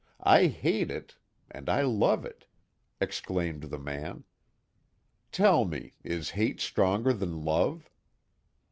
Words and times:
I 0.23 0.47
hate 0.47 0.89
it 0.89 1.17
and 1.51 1.69
I 1.69 1.83
love 1.83 2.25
it!" 2.25 2.47
exclaimed 2.99 3.61
the 3.65 3.77
man. 3.77 4.23
"Tell 5.31 5.63
me, 5.63 5.93
is 6.03 6.31
hate 6.31 6.59
stronger 6.59 7.13
than 7.13 7.45
love?" 7.45 7.87